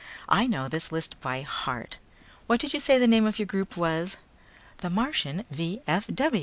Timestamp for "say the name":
2.79-3.27